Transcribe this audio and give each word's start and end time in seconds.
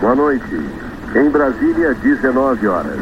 Boa 0.00 0.14
noite. 0.14 0.44
Em 1.14 1.30
Brasília, 1.30 1.94
19 1.94 2.66
horas. 2.68 2.98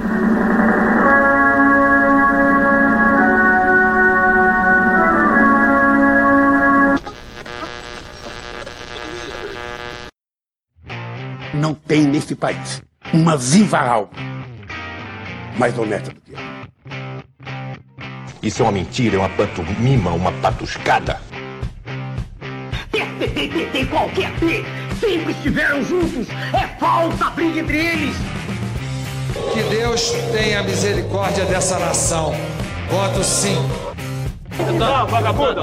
Não 11.52 11.74
tem 11.74 12.04
nesse 12.06 12.34
país 12.36 12.82
uma 13.12 13.36
viva 13.36 13.78
alma 13.78 14.10
mais 15.58 15.76
honesta 15.78 16.12
do 16.12 16.20
que 16.20 16.32
eu. 16.32 16.38
Isso 18.42 18.62
é 18.62 18.64
uma 18.66 18.72
mentira, 18.72 19.16
é 19.16 19.18
uma 19.18 19.30
pantomima, 19.30 20.10
uma 20.10 20.32
patuscada. 20.32 21.20
PTT 23.18 23.86
qualquer 23.86 24.32
sempre 25.00 25.32
estiveram 25.32 25.82
juntos. 25.84 26.26
É 26.52 26.66
falsa 26.78 27.30
briga 27.30 27.60
entre 27.60 27.78
eles. 27.78 28.16
Que 29.52 29.62
Deus 29.64 30.12
tenha 30.32 30.62
misericórdia 30.62 31.44
dessa 31.44 31.78
nação. 31.78 32.34
Voto 32.90 33.22
sim. 33.24 33.58
Não, 34.78 35.06
vagabunda! 35.06 35.62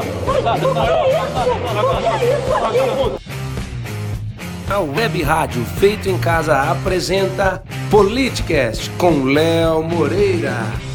A 4.70 4.80
Web 4.80 5.24
Rádio 5.24 5.66
Feito 5.66 6.10
em 6.10 6.18
Casa 6.18 6.72
apresenta 6.72 7.64
Politicast 7.90 8.90
com 8.92 9.26
Léo 9.26 9.84
Moreira. 9.84 10.91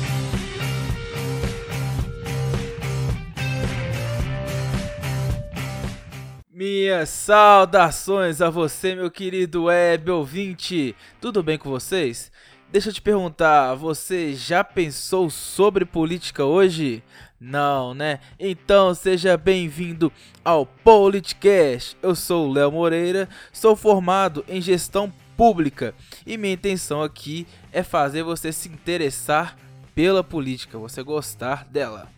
Minhas 6.87 7.09
saudações 7.09 8.41
a 8.41 8.49
você, 8.49 8.95
meu 8.95 9.11
querido 9.11 9.65
web 9.65 10.09
ouvinte. 10.09 10.95
Tudo 11.21 11.43
bem 11.43 11.59
com 11.59 11.69
vocês? 11.69 12.31
Deixa 12.71 12.91
eu 12.91 12.93
te 12.93 13.03
perguntar, 13.03 13.75
você 13.75 14.35
já 14.35 14.63
pensou 14.63 15.29
sobre 15.29 15.85
política 15.85 16.45
hoje? 16.45 17.03
Não, 17.41 17.93
né? 17.93 18.21
Então 18.39 18.95
seja 18.95 19.37
bem-vindo 19.37 20.13
ao 20.45 20.65
Politicast. 20.65 21.97
Eu 22.01 22.15
sou 22.15 22.47
o 22.47 22.53
Léo 22.53 22.71
Moreira, 22.71 23.29
sou 23.53 23.75
formado 23.75 24.45
em 24.47 24.61
gestão 24.61 25.13
pública 25.37 25.93
e 26.25 26.39
minha 26.39 26.55
intenção 26.55 27.03
aqui 27.03 27.49
é 27.73 27.83
fazer 27.83 28.23
você 28.23 28.53
se 28.53 28.69
interessar 28.69 29.59
pela 29.93 30.23
política, 30.23 30.79
você 30.79 31.03
gostar 31.03 31.65
dela. 31.65 32.16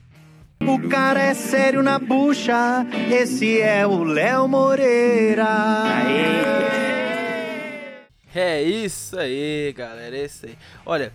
O 0.69 0.86
cara 0.86 1.22
é 1.22 1.33
sério 1.33 1.83
na 1.83 1.98
bucha, 1.98 2.86
esse 3.11 3.58
é 3.58 3.86
o 3.86 4.05
Léo 4.05 4.47
Moreira. 4.47 5.47
É 8.34 8.62
isso 8.62 9.19
aí, 9.19 9.72
galera, 9.75 10.14
é 10.14 10.27
isso 10.27 10.44
aí. 10.44 10.58
Olha, 10.84 11.10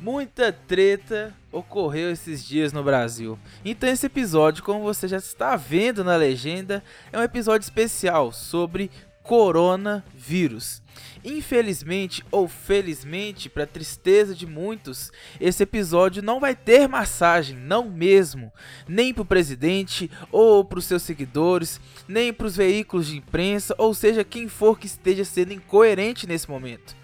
muita 0.00 0.52
treta 0.52 1.32
ocorreu 1.52 2.10
esses 2.10 2.44
dias 2.44 2.72
no 2.72 2.82
Brasil. 2.82 3.38
Então 3.64 3.88
esse 3.88 4.06
episódio, 4.06 4.64
como 4.64 4.82
você 4.82 5.06
já 5.06 5.18
está 5.18 5.54
vendo 5.54 6.02
na 6.02 6.16
legenda, 6.16 6.82
é 7.12 7.18
um 7.18 7.22
episódio 7.22 7.64
especial 7.64 8.32
sobre 8.32 8.90
coronavírus. 9.28 10.82
Infelizmente 11.22 12.24
ou 12.30 12.48
felizmente, 12.48 13.50
para 13.50 13.66
tristeza 13.66 14.34
de 14.34 14.46
muitos, 14.46 15.12
esse 15.38 15.62
episódio 15.64 16.22
não 16.22 16.40
vai 16.40 16.56
ter 16.56 16.88
massagem, 16.88 17.54
não 17.54 17.90
mesmo, 17.90 18.50
nem 18.88 19.12
para 19.12 19.20
o 19.20 19.26
presidente 19.26 20.10
ou 20.32 20.64
para 20.64 20.78
os 20.78 20.86
seus 20.86 21.02
seguidores, 21.02 21.78
nem 22.08 22.32
para 22.32 22.46
os 22.46 22.56
veículos 22.56 23.08
de 23.08 23.18
imprensa, 23.18 23.74
ou 23.76 23.92
seja, 23.92 24.24
quem 24.24 24.48
for 24.48 24.78
que 24.78 24.86
esteja 24.86 25.26
sendo 25.26 25.52
incoerente 25.52 26.26
nesse 26.26 26.48
momento. 26.48 26.96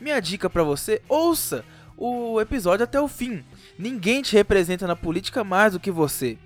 Minha 0.00 0.20
dica 0.20 0.48
para 0.48 0.62
você: 0.62 1.02
ouça 1.08 1.64
o 1.96 2.40
episódio 2.40 2.84
até 2.84 3.00
o 3.00 3.08
fim. 3.08 3.44
Ninguém 3.76 4.22
te 4.22 4.34
representa 4.34 4.86
na 4.86 4.94
política 4.94 5.42
mais 5.42 5.72
do 5.72 5.80
que 5.80 5.90
você. 5.90 6.38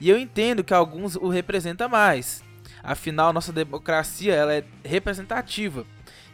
E 0.00 0.10
eu 0.10 0.18
entendo 0.18 0.64
que 0.64 0.74
alguns 0.74 1.14
o 1.14 1.28
representam 1.28 1.88
mais. 1.88 2.42
Afinal, 2.82 3.32
nossa 3.32 3.52
democracia 3.52 4.34
ela 4.34 4.54
é 4.54 4.64
representativa. 4.84 5.86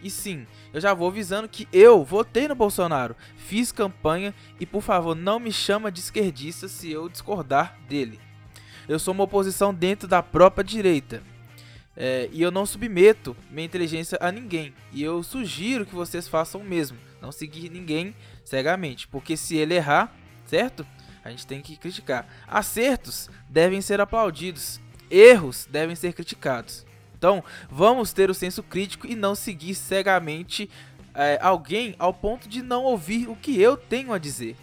E 0.02 0.10
sim, 0.10 0.46
eu 0.72 0.80
já 0.80 0.94
vou 0.94 1.08
avisando 1.08 1.48
que 1.48 1.66
eu 1.72 2.04
votei 2.04 2.46
no 2.46 2.54
Bolsonaro, 2.54 3.16
fiz 3.36 3.72
campanha 3.72 4.34
e 4.60 4.66
por 4.66 4.82
favor 4.82 5.14
não 5.14 5.40
me 5.40 5.50
chama 5.50 5.90
de 5.90 6.00
esquerdista 6.00 6.68
se 6.68 6.90
eu 6.90 7.08
discordar 7.08 7.78
dele. 7.88 8.20
Eu 8.88 8.98
sou 8.98 9.12
uma 9.12 9.24
oposição 9.24 9.74
dentro 9.74 10.06
da 10.06 10.22
própria 10.22 10.62
direita. 10.62 11.22
É, 11.96 12.28
e 12.30 12.42
eu 12.42 12.50
não 12.50 12.66
submeto 12.66 13.34
minha 13.50 13.64
inteligência 13.64 14.18
a 14.20 14.30
ninguém. 14.30 14.74
E 14.92 15.02
eu 15.02 15.22
sugiro 15.22 15.86
que 15.86 15.94
vocês 15.94 16.28
façam 16.28 16.60
o 16.60 16.64
mesmo. 16.64 16.98
Não 17.20 17.32
seguir 17.32 17.70
ninguém 17.70 18.14
cegamente. 18.44 19.08
Porque 19.08 19.36
se 19.36 19.56
ele 19.56 19.74
errar, 19.74 20.14
certo? 20.44 20.86
A 21.24 21.30
gente 21.30 21.46
tem 21.46 21.60
que 21.60 21.76
criticar. 21.76 22.28
Acertos 22.46 23.28
devem 23.48 23.80
ser 23.80 24.00
aplaudidos. 24.00 24.78
Erros 25.10 25.66
devem 25.70 25.96
ser 25.96 26.12
criticados. 26.12 26.84
Então, 27.16 27.42
vamos 27.70 28.12
ter 28.12 28.30
o 28.30 28.34
senso 28.34 28.62
crítico 28.62 29.06
e 29.06 29.14
não 29.14 29.34
seguir 29.34 29.74
cegamente 29.74 30.68
é, 31.14 31.38
alguém 31.40 31.94
ao 31.98 32.12
ponto 32.12 32.48
de 32.48 32.62
não 32.62 32.84
ouvir 32.84 33.28
o 33.28 33.34
que 33.34 33.60
eu 33.60 33.76
tenho 33.76 34.12
a 34.12 34.18
dizer. 34.18 34.56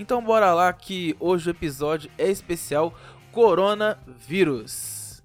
Então, 0.00 0.22
bora 0.22 0.54
lá 0.54 0.72
que 0.72 1.14
hoje 1.20 1.48
o 1.48 1.50
episódio 1.50 2.10
é 2.16 2.30
especial 2.30 2.94
Coronavírus. 3.30 5.22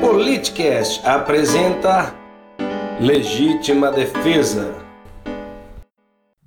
Politicast 0.00 1.06
apresenta 1.06 2.14
Legítima 3.00 3.90
Defesa. 3.90 4.89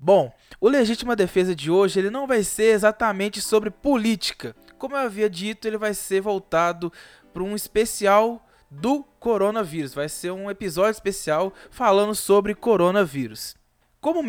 Bom, 0.03 0.33
o 0.59 0.67
Legítima 0.67 1.15
Defesa 1.15 1.55
de 1.55 1.71
hoje 1.71 1.97
ele 1.97 2.09
não 2.09 2.27
vai 2.27 2.43
ser 2.43 2.73
exatamente 2.73 3.39
sobre 3.39 3.69
política. 3.69 4.53
Como 4.77 4.97
eu 4.97 4.99
havia 4.99 5.29
dito, 5.29 5.65
ele 5.65 5.77
vai 5.77 5.93
ser 5.93 6.19
voltado 6.19 6.91
para 7.33 7.41
um 7.41 7.55
especial 7.55 8.45
do 8.69 9.05
coronavírus. 9.17 9.93
Vai 9.93 10.09
ser 10.09 10.31
um 10.31 10.51
episódio 10.51 10.91
especial 10.91 11.53
falando 11.71 12.13
sobre 12.13 12.53
coronavírus. 12.53 13.55
Como 14.01 14.27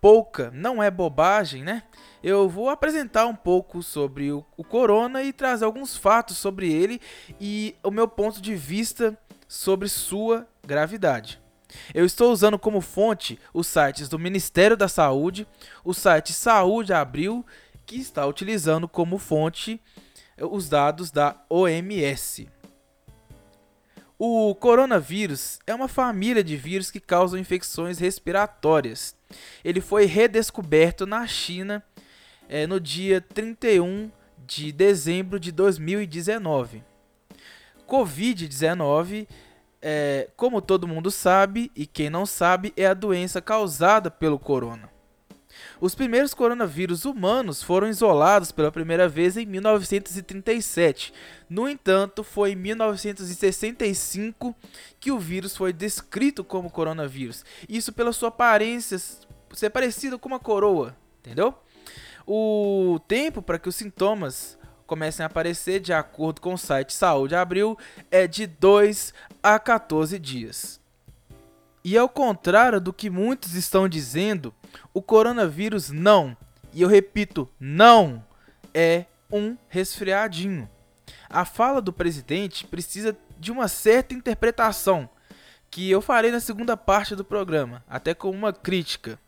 pouca 0.00 0.50
não 0.52 0.82
é 0.82 0.90
bobagem, 0.90 1.62
né? 1.62 1.84
Eu 2.20 2.48
vou 2.48 2.68
apresentar 2.68 3.26
um 3.26 3.36
pouco 3.36 3.80
sobre 3.80 4.32
o, 4.32 4.44
o 4.56 4.64
corona 4.64 5.22
e 5.22 5.32
trazer 5.32 5.64
alguns 5.64 5.96
fatos 5.96 6.36
sobre 6.36 6.72
ele 6.72 7.00
e 7.40 7.76
o 7.84 7.92
meu 7.92 8.08
ponto 8.08 8.42
de 8.42 8.56
vista 8.56 9.16
sobre 9.46 9.88
sua 9.88 10.48
gravidade. 10.66 11.41
Eu 11.94 12.04
estou 12.04 12.32
usando 12.32 12.58
como 12.58 12.80
fonte 12.80 13.38
os 13.52 13.66
sites 13.66 14.08
do 14.08 14.18
Ministério 14.18 14.76
da 14.76 14.88
Saúde, 14.88 15.46
o 15.84 15.92
site 15.92 16.32
Saúde 16.32 16.92
Abril, 16.92 17.44
que 17.86 17.96
está 17.96 18.26
utilizando 18.26 18.88
como 18.88 19.18
fonte 19.18 19.80
os 20.38 20.68
dados 20.68 21.10
da 21.10 21.36
OMS. 21.48 22.48
O 24.18 24.54
coronavírus 24.54 25.58
é 25.66 25.74
uma 25.74 25.88
família 25.88 26.44
de 26.44 26.56
vírus 26.56 26.90
que 26.90 27.00
causam 27.00 27.38
infecções 27.40 27.98
respiratórias. 27.98 29.16
Ele 29.64 29.80
foi 29.80 30.04
redescoberto 30.04 31.06
na 31.06 31.26
China 31.26 31.82
é, 32.48 32.66
no 32.66 32.78
dia 32.78 33.20
31 33.20 34.10
de 34.46 34.70
dezembro 34.70 35.40
de 35.40 35.50
2019. 35.50 36.84
Covid-19 37.88 39.26
é, 39.82 40.30
como 40.36 40.62
todo 40.62 40.86
mundo 40.86 41.10
sabe, 41.10 41.70
e 41.74 41.84
quem 41.86 42.08
não 42.08 42.24
sabe, 42.24 42.72
é 42.76 42.86
a 42.86 42.94
doença 42.94 43.42
causada 43.42 44.10
pelo 44.10 44.38
corona. 44.38 44.92
Os 45.80 45.94
primeiros 45.94 46.32
coronavírus 46.32 47.04
humanos 47.04 47.62
foram 47.62 47.88
isolados 47.88 48.52
pela 48.52 48.72
primeira 48.72 49.08
vez 49.08 49.36
em 49.36 49.44
1937. 49.44 51.12
No 51.48 51.68
entanto, 51.68 52.22
foi 52.24 52.52
em 52.52 52.56
1965 52.56 54.54
que 54.98 55.10
o 55.10 55.18
vírus 55.18 55.56
foi 55.56 55.72
descrito 55.72 56.44
como 56.44 56.70
coronavírus. 56.70 57.44
Isso 57.68 57.92
pela 57.92 58.12
sua 58.12 58.28
aparência 58.28 58.98
ser 59.52 59.70
parecido 59.70 60.18
com 60.18 60.28
uma 60.28 60.40
coroa, 60.40 60.96
entendeu? 61.20 61.54
O 62.26 63.00
tempo 63.06 63.42
para 63.42 63.58
que 63.58 63.68
os 63.68 63.76
sintomas 63.76 64.56
comecem 64.86 65.24
a 65.24 65.26
aparecer, 65.26 65.80
de 65.80 65.92
acordo 65.92 66.40
com 66.40 66.54
o 66.54 66.58
site 66.58 66.92
Saúde 66.92 67.34
Abril, 67.34 67.78
é 68.10 68.26
de 68.26 68.46
2 68.46 69.14
a 69.42 69.58
14 69.58 70.18
dias. 70.18 70.80
E 71.84 71.98
ao 71.98 72.08
contrário 72.08 72.80
do 72.80 72.92
que 72.92 73.10
muitos 73.10 73.54
estão 73.54 73.88
dizendo, 73.88 74.54
o 74.94 75.02
coronavírus 75.02 75.90
não, 75.90 76.36
e 76.72 76.82
eu 76.82 76.88
repito, 76.88 77.48
não 77.58 78.24
é 78.72 79.06
um 79.30 79.56
resfriadinho. 79.68 80.68
A 81.28 81.44
fala 81.44 81.80
do 81.80 81.92
presidente 81.92 82.66
precisa 82.66 83.16
de 83.38 83.50
uma 83.50 83.66
certa 83.66 84.14
interpretação, 84.14 85.08
que 85.70 85.90
eu 85.90 86.02
farei 86.02 86.30
na 86.30 86.38
segunda 86.38 86.76
parte 86.76 87.16
do 87.16 87.24
programa, 87.24 87.82
até 87.88 88.14
com 88.14 88.30
uma 88.30 88.52
crítica. 88.52 89.18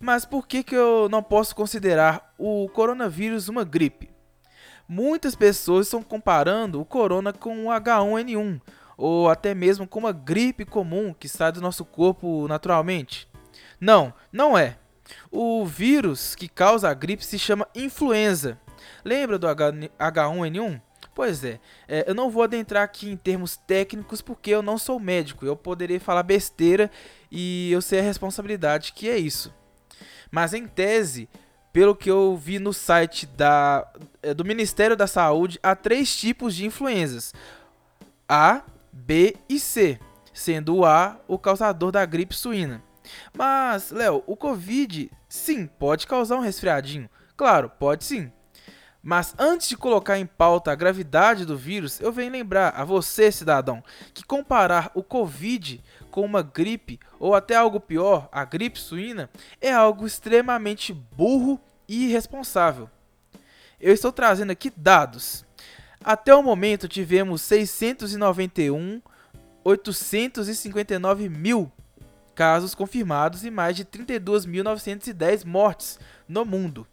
Mas 0.00 0.24
por 0.24 0.46
que, 0.46 0.62
que 0.62 0.74
eu 0.74 1.08
não 1.08 1.22
posso 1.22 1.54
considerar 1.54 2.34
o 2.38 2.68
coronavírus 2.70 3.48
uma 3.48 3.62
gripe? 3.62 4.10
Muitas 4.88 5.34
pessoas 5.34 5.86
estão 5.86 6.02
comparando 6.02 6.80
o 6.80 6.84
corona 6.84 7.32
com 7.32 7.66
o 7.66 7.70
H1N1, 7.70 8.60
ou 8.96 9.28
até 9.28 9.54
mesmo 9.54 9.86
com 9.86 9.98
uma 9.98 10.12
gripe 10.12 10.64
comum 10.64 11.12
que 11.12 11.28
sai 11.28 11.50
do 11.52 11.60
nosso 11.60 11.84
corpo 11.84 12.46
naturalmente? 12.48 13.28
Não, 13.80 14.14
não 14.32 14.56
é. 14.56 14.78
O 15.30 15.64
vírus 15.64 16.34
que 16.34 16.48
causa 16.48 16.88
a 16.88 16.94
gripe 16.94 17.24
se 17.24 17.38
chama 17.38 17.68
influenza. 17.74 18.58
Lembra 19.04 19.38
do 19.38 19.46
H1N1? 19.46 20.80
Pois 21.14 21.42
é, 21.42 21.58
é, 21.88 22.04
eu 22.06 22.14
não 22.14 22.30
vou 22.30 22.42
adentrar 22.42 22.82
aqui 22.82 23.10
em 23.10 23.16
termos 23.16 23.56
técnicos 23.56 24.20
porque 24.20 24.50
eu 24.50 24.62
não 24.62 24.76
sou 24.76 25.00
médico. 25.00 25.46
Eu 25.46 25.56
poderia 25.56 25.98
falar 25.98 26.22
besteira 26.22 26.90
e 27.30 27.72
eu 27.72 27.80
sei 27.80 28.00
a 28.00 28.02
responsabilidade 28.02 28.92
que 28.92 29.08
é 29.08 29.16
isso. 29.16 29.52
Mas 30.30 30.52
em 30.52 30.66
tese, 30.66 31.28
pelo 31.76 31.94
que 31.94 32.10
eu 32.10 32.34
vi 32.34 32.58
no 32.58 32.72
site 32.72 33.26
da, 33.26 33.86
é, 34.22 34.32
do 34.32 34.46
Ministério 34.46 34.96
da 34.96 35.06
Saúde, 35.06 35.60
há 35.62 35.76
três 35.76 36.16
tipos 36.16 36.56
de 36.56 36.64
influenzas: 36.64 37.34
A, 38.26 38.62
B 38.90 39.36
e 39.46 39.60
C, 39.60 40.00
sendo 40.32 40.76
o 40.76 40.86
A 40.86 41.18
o 41.28 41.38
causador 41.38 41.92
da 41.92 42.06
gripe 42.06 42.34
suína. 42.34 42.82
Mas, 43.36 43.90
Léo, 43.90 44.24
o 44.26 44.34
Covid 44.34 45.10
sim 45.28 45.66
pode 45.66 46.06
causar 46.06 46.36
um 46.36 46.40
resfriadinho. 46.40 47.10
Claro, 47.36 47.70
pode 47.78 48.06
sim. 48.06 48.32
Mas 49.08 49.36
antes 49.38 49.68
de 49.68 49.76
colocar 49.76 50.18
em 50.18 50.26
pauta 50.26 50.72
a 50.72 50.74
gravidade 50.74 51.44
do 51.44 51.56
vírus, 51.56 52.00
eu 52.00 52.10
venho 52.10 52.32
lembrar 52.32 52.70
a 52.70 52.84
você, 52.84 53.30
cidadão, 53.30 53.80
que 54.12 54.24
comparar 54.24 54.90
o 54.94 55.02
Covid 55.02 55.80
com 56.10 56.22
uma 56.22 56.42
gripe 56.42 56.98
ou 57.20 57.32
até 57.32 57.54
algo 57.54 57.78
pior, 57.78 58.28
a 58.32 58.44
gripe 58.44 58.80
suína, 58.80 59.30
é 59.60 59.70
algo 59.70 60.08
extremamente 60.08 60.92
burro 60.92 61.60
e 61.86 62.06
irresponsável. 62.08 62.90
Eu 63.80 63.94
estou 63.94 64.10
trazendo 64.10 64.50
aqui 64.50 64.72
dados. 64.76 65.44
Até 66.02 66.34
o 66.34 66.42
momento 66.42 66.88
tivemos 66.88 67.42
691 67.42 69.00
859 69.62 71.28
mil 71.28 71.70
casos 72.34 72.74
confirmados 72.74 73.44
e 73.44 73.52
mais 73.52 73.76
de 73.76 73.84
32.910 73.84 75.44
mortes 75.44 75.96
no 76.28 76.44
mundo. 76.44 76.84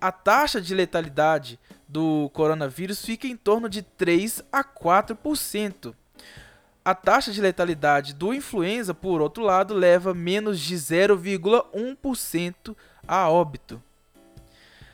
A 0.00 0.10
taxa 0.10 0.60
de 0.60 0.74
letalidade 0.74 1.58
do 1.88 2.30
coronavírus 2.32 3.04
fica 3.04 3.26
em 3.26 3.36
torno 3.36 3.68
de 3.68 3.82
3 3.82 4.42
a 4.50 4.64
4%. 4.64 5.94
A 6.84 6.94
taxa 6.94 7.30
de 7.30 7.40
letalidade 7.40 8.12
do 8.12 8.34
influenza, 8.34 8.92
por 8.92 9.20
outro 9.20 9.44
lado, 9.44 9.74
leva 9.74 10.12
menos 10.12 10.58
de 10.58 10.74
0,1% 10.74 12.76
a 13.06 13.30
óbito. 13.30 13.80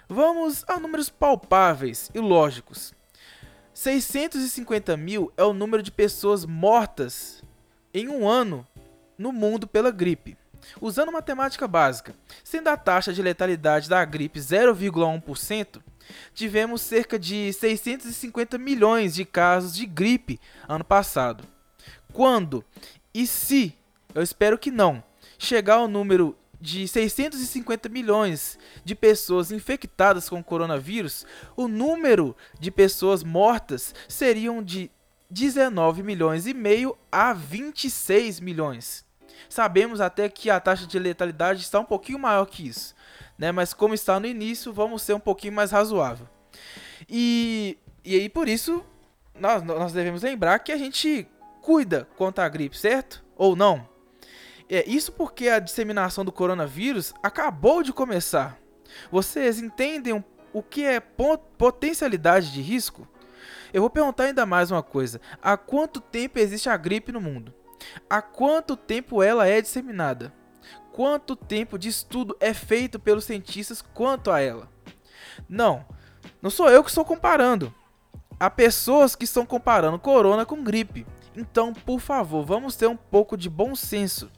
Vamos 0.08 0.64
a 0.68 0.78
números 0.78 1.08
palpáveis 1.08 2.10
e 2.14 2.18
lógicos. 2.18 2.92
650 3.72 4.96
mil 4.96 5.32
é 5.36 5.44
o 5.44 5.52
número 5.52 5.82
de 5.82 5.92
pessoas 5.92 6.44
mortas 6.44 7.42
em 7.94 8.08
um 8.08 8.28
ano 8.28 8.66
no 9.16 9.32
mundo 9.32 9.66
pela 9.66 9.90
gripe. 9.90 10.36
Usando 10.80 11.12
matemática 11.12 11.66
básica, 11.66 12.14
sendo 12.44 12.68
a 12.68 12.76
taxa 12.76 13.12
de 13.12 13.22
letalidade 13.22 13.88
da 13.88 14.04
gripe 14.04 14.38
0,1%, 14.38 15.80
tivemos 16.34 16.80
cerca 16.80 17.18
de 17.18 17.52
650 17.52 18.58
milhões 18.58 19.14
de 19.14 19.24
casos 19.24 19.74
de 19.74 19.86
gripe 19.86 20.40
ano 20.68 20.84
passado. 20.84 21.44
Quando 22.12 22.64
e 23.12 23.26
se, 23.26 23.74
eu 24.14 24.22
espero 24.22 24.58
que 24.58 24.70
não, 24.70 25.02
chegar 25.38 25.76
ao 25.76 25.88
número 25.88 26.36
de 26.60 26.86
650 26.88 27.88
milhões 27.88 28.58
de 28.84 28.94
pessoas 28.94 29.52
infectadas 29.52 30.28
com 30.28 30.42
coronavírus, 30.42 31.24
o 31.56 31.68
número 31.68 32.36
de 32.58 32.70
pessoas 32.70 33.22
mortas 33.22 33.94
seriam 34.08 34.62
de 34.62 34.90
19 35.30 36.02
milhões 36.02 36.46
e 36.46 36.54
meio 36.54 36.96
a 37.12 37.32
26 37.32 38.40
milhões. 38.40 39.07
Sabemos 39.48 40.00
até 40.00 40.28
que 40.28 40.50
a 40.50 40.60
taxa 40.60 40.86
de 40.86 40.98
letalidade 40.98 41.60
está 41.60 41.80
um 41.80 41.84
pouquinho 41.84 42.18
maior 42.18 42.44
que 42.46 42.66
isso, 42.66 42.94
né? 43.36 43.52
Mas 43.52 43.72
como 43.72 43.94
está 43.94 44.18
no 44.18 44.26
início, 44.26 44.72
vamos 44.72 45.02
ser 45.02 45.14
um 45.14 45.20
pouquinho 45.20 45.52
mais 45.52 45.70
razoável. 45.70 46.28
E, 47.08 47.78
e 48.04 48.16
aí 48.16 48.28
por 48.28 48.48
isso 48.48 48.84
nós, 49.38 49.62
nós 49.62 49.92
devemos 49.92 50.22
lembrar 50.22 50.58
que 50.58 50.72
a 50.72 50.76
gente 50.76 51.26
cuida 51.62 52.08
contra 52.16 52.44
a 52.44 52.48
gripe, 52.48 52.76
certo? 52.76 53.24
Ou 53.36 53.54
não? 53.54 53.88
É 54.68 54.86
isso 54.88 55.12
porque 55.12 55.48
a 55.48 55.58
disseminação 55.58 56.24
do 56.24 56.32
coronavírus 56.32 57.14
acabou 57.22 57.82
de 57.82 57.92
começar. 57.92 58.58
Vocês 59.10 59.60
entendem 59.60 60.22
o 60.52 60.62
que 60.62 60.84
é 60.84 61.00
potencialidade 61.00 62.52
de 62.52 62.60
risco? 62.60 63.08
Eu 63.72 63.82
vou 63.82 63.90
perguntar 63.90 64.24
ainda 64.24 64.44
mais 64.44 64.70
uma 64.70 64.82
coisa: 64.82 65.20
há 65.42 65.56
quanto 65.56 66.00
tempo 66.00 66.38
existe 66.38 66.68
a 66.68 66.76
gripe 66.76 67.12
no 67.12 67.20
mundo? 67.20 67.54
Há 68.08 68.22
quanto 68.22 68.76
tempo 68.76 69.22
ela 69.22 69.46
é 69.46 69.60
disseminada? 69.60 70.32
Quanto 70.92 71.36
tempo 71.36 71.78
de 71.78 71.88
estudo 71.88 72.36
é 72.40 72.52
feito 72.52 72.98
pelos 72.98 73.24
cientistas 73.24 73.80
quanto 73.80 74.30
a 74.30 74.40
ela? 74.40 74.68
Não, 75.48 75.84
não 76.42 76.50
sou 76.50 76.68
eu 76.68 76.82
que 76.82 76.90
estou 76.90 77.04
comparando. 77.04 77.72
Há 78.40 78.50
pessoas 78.50 79.14
que 79.14 79.24
estão 79.24 79.44
comparando 79.44 79.98
corona 79.98 80.44
com 80.44 80.62
gripe. 80.62 81.06
Então, 81.36 81.72
por 81.72 82.00
favor, 82.00 82.44
vamos 82.44 82.74
ter 82.74 82.88
um 82.88 82.96
pouco 82.96 83.36
de 83.36 83.48
bom 83.48 83.76
senso. 83.76 84.30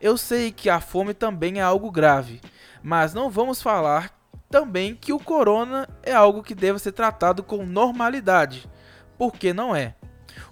Eu 0.00 0.16
sei 0.16 0.52
que 0.52 0.70
a 0.70 0.80
fome 0.80 1.14
também 1.14 1.58
é 1.58 1.62
algo 1.62 1.90
grave, 1.90 2.40
mas 2.82 3.12
não 3.14 3.30
vamos 3.30 3.60
falar 3.60 4.16
também 4.48 4.94
que 4.94 5.12
o 5.12 5.18
corona 5.18 5.88
é 6.02 6.12
algo 6.12 6.42
que 6.42 6.54
deve 6.54 6.78
ser 6.78 6.92
tratado 6.92 7.42
com 7.42 7.66
normalidade, 7.66 8.70
porque 9.18 9.52
não 9.52 9.74
é. 9.74 9.96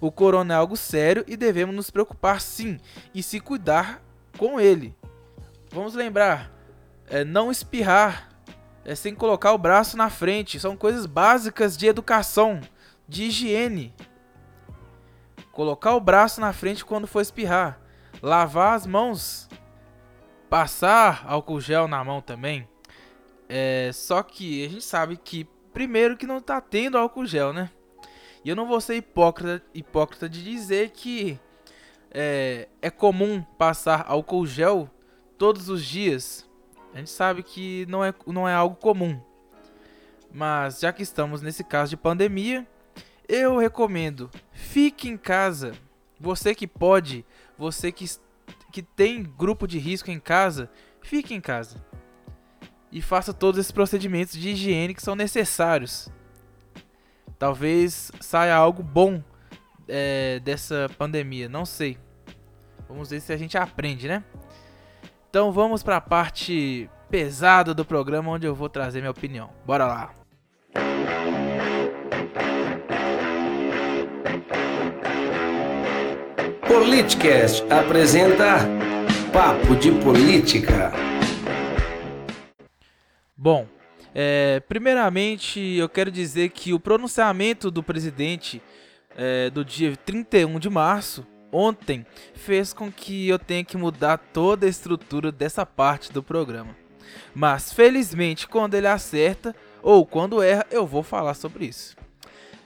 O 0.03 0.11
corona 0.11 0.53
é 0.53 0.57
algo 0.57 0.75
sério 0.75 1.23
e 1.29 1.37
devemos 1.37 1.73
nos 1.73 1.89
preocupar 1.89 2.41
sim 2.41 2.77
e 3.15 3.23
se 3.23 3.39
cuidar 3.39 4.03
com 4.37 4.59
ele. 4.59 4.93
Vamos 5.71 5.93
lembrar, 5.93 6.51
é, 7.07 7.23
não 7.23 7.49
espirrar 7.49 8.27
é, 8.83 8.95
sem 8.95 9.15
colocar 9.15 9.53
o 9.53 9.57
braço 9.57 9.95
na 9.95 10.09
frente. 10.09 10.59
São 10.59 10.75
coisas 10.75 11.05
básicas 11.05 11.77
de 11.77 11.87
educação, 11.87 12.59
de 13.07 13.23
higiene. 13.23 13.95
Colocar 15.53 15.95
o 15.95 16.01
braço 16.01 16.41
na 16.41 16.51
frente 16.51 16.83
quando 16.83 17.07
for 17.07 17.21
espirrar. 17.21 17.79
Lavar 18.21 18.73
as 18.73 18.85
mãos. 18.85 19.47
Passar 20.49 21.23
álcool 21.25 21.61
gel 21.61 21.87
na 21.87 22.03
mão 22.03 22.19
também. 22.19 22.67
É, 23.47 23.89
só 23.93 24.21
que 24.21 24.65
a 24.65 24.69
gente 24.69 24.83
sabe 24.83 25.15
que 25.15 25.45
primeiro 25.73 26.17
que 26.17 26.27
não 26.27 26.41
tá 26.41 26.59
tendo 26.59 26.97
álcool 26.97 27.25
gel, 27.25 27.53
né? 27.53 27.69
E 28.43 28.49
eu 28.49 28.55
não 28.55 28.67
vou 28.67 28.81
ser 28.81 28.95
hipócrita, 28.95 29.63
hipócrita 29.73 30.27
de 30.27 30.43
dizer 30.43 30.89
que 30.89 31.39
é, 32.11 32.67
é 32.81 32.89
comum 32.89 33.41
passar 33.57 34.03
álcool 34.07 34.45
gel 34.45 34.89
todos 35.37 35.69
os 35.69 35.83
dias. 35.85 36.47
A 36.93 36.97
gente 36.97 37.09
sabe 37.09 37.41
que 37.41 37.85
não 37.87 38.03
é, 38.03 38.13
não 38.27 38.47
é 38.47 38.53
algo 38.53 38.75
comum. 38.75 39.19
Mas 40.31 40.79
já 40.79 40.91
que 40.91 41.03
estamos 41.03 41.41
nesse 41.41 41.63
caso 41.63 41.91
de 41.91 41.97
pandemia, 41.97 42.67
eu 43.27 43.57
recomendo 43.57 44.29
fique 44.51 45.07
em 45.07 45.17
casa. 45.17 45.73
Você 46.19 46.53
que 46.53 46.67
pode, 46.67 47.25
você 47.57 47.91
que, 47.91 48.05
que 48.71 48.81
tem 48.81 49.23
grupo 49.23 49.67
de 49.67 49.79
risco 49.79 50.11
em 50.11 50.19
casa, 50.19 50.69
fique 51.01 51.33
em 51.33 51.39
casa. 51.39 51.83
E 52.91 53.01
faça 53.01 53.33
todos 53.33 53.59
esses 53.59 53.71
procedimentos 53.71 54.33
de 54.33 54.49
higiene 54.49 54.93
que 54.93 55.01
são 55.01 55.15
necessários 55.15 56.11
talvez 57.37 58.11
saia 58.19 58.55
algo 58.55 58.81
bom 58.83 59.21
é, 59.87 60.39
dessa 60.39 60.89
pandemia. 60.97 61.49
Não 61.49 61.65
sei. 61.65 61.97
Vamos 62.87 63.09
ver 63.09 63.19
se 63.19 63.33
a 63.33 63.37
gente 63.37 63.57
aprende, 63.57 64.07
né? 64.07 64.23
Então 65.29 65.51
vamos 65.51 65.81
para 65.81 65.97
a 65.97 66.01
parte 66.01 66.89
pesada 67.09 67.73
do 67.73 67.83
programa 67.83 68.31
onde 68.31 68.45
eu 68.45 68.55
vou 68.55 68.69
trazer 68.69 68.99
minha 68.99 69.11
opinião. 69.11 69.49
Bora 69.65 69.85
lá. 69.85 70.13
Politicast 76.67 77.63
apresenta 77.71 78.57
Papo 79.31 79.75
de 79.75 79.91
Política. 79.91 80.91
Bom, 83.35 83.67
é, 84.13 84.61
primeiramente, 84.67 85.59
eu 85.59 85.89
quero 85.89 86.11
dizer 86.11 86.49
que 86.49 86.73
o 86.73 86.79
pronunciamento 86.79 87.71
do 87.71 87.81
presidente 87.81 88.61
é, 89.15 89.49
do 89.49 89.65
dia 89.65 89.95
31 89.95 90.59
de 90.59 90.69
março, 90.69 91.25
ontem, 91.51 92.05
fez 92.33 92.73
com 92.73 92.91
que 92.91 93.27
eu 93.27 93.39
tenha 93.39 93.63
que 93.63 93.77
mudar 93.77 94.17
toda 94.17 94.65
a 94.65 94.69
estrutura 94.69 95.31
dessa 95.31 95.65
parte 95.65 96.11
do 96.11 96.21
programa. 96.21 96.75
Mas, 97.33 97.71
felizmente, 97.73 98.47
quando 98.47 98.75
ele 98.75 98.87
acerta 98.87 99.55
ou 99.81 100.05
quando 100.05 100.41
erra, 100.41 100.65
eu 100.71 100.85
vou 100.85 101.03
falar 101.03 101.33
sobre 101.33 101.65
isso. 101.65 101.95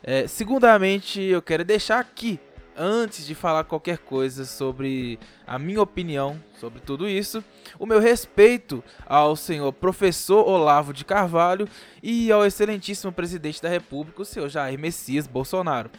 É, 0.03 0.27
segundamente, 0.27 1.21
eu 1.21 1.41
quero 1.41 1.65
deixar 1.65 1.99
aqui 1.99 2.39
antes 2.77 3.25
de 3.25 3.34
falar 3.34 3.63
qualquer 3.63 3.98
coisa 3.98 4.46
sobre 4.46 5.19
a 5.46 5.57
minha 5.57 5.81
opinião 5.81 6.39
sobre 6.60 6.79
tudo 6.79 7.10
isso, 7.10 7.43
o 7.79 7.86
meu 7.86 8.00
respeito 8.00 8.84
ao 9.05 9.36
senhor 9.36 9.74
professor 9.74 10.48
Olavo 10.48 10.93
de 10.93 11.03
Carvalho 11.03 11.67
e 12.01 12.31
ao 12.31 12.46
excelentíssimo 12.46 13.12
presidente 13.12 13.62
da 13.62 13.69
República, 13.69 14.22
o 14.22 14.25
senhor 14.25 14.50
Jair 14.50 14.77
Messias 14.77 15.27
Bolsonaro. 15.27 15.89